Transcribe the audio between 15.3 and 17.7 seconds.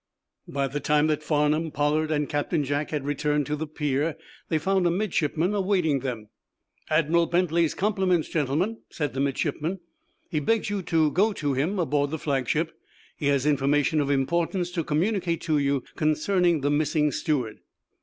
to you concerning the missing steward."